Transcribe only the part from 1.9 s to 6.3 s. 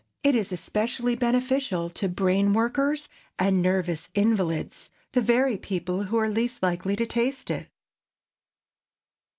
to brain workers and nervous invalids—the very people who are